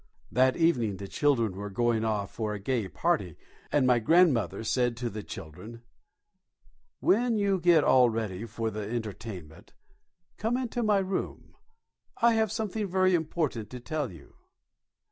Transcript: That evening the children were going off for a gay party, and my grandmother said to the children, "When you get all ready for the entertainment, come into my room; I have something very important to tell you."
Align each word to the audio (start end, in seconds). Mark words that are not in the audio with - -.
That 0.31 0.57
evening 0.57 0.97
the 0.97 1.07
children 1.07 1.55
were 1.55 1.69
going 1.69 2.03
off 2.03 2.31
for 2.33 2.55
a 2.55 2.59
gay 2.59 2.87
party, 2.87 3.35
and 3.71 3.85
my 3.85 3.99
grandmother 3.99 4.63
said 4.63 4.97
to 4.97 5.11
the 5.11 5.21
children, 5.21 5.83
"When 7.01 7.37
you 7.37 7.59
get 7.59 7.83
all 7.83 8.09
ready 8.09 8.45
for 8.45 8.71
the 8.71 8.81
entertainment, 8.81 9.73
come 10.37 10.57
into 10.57 10.81
my 10.81 10.97
room; 10.97 11.53
I 12.19 12.33
have 12.33 12.51
something 12.51 12.87
very 12.87 13.13
important 13.13 13.69
to 13.69 13.79
tell 13.79 14.11
you." 14.11 14.33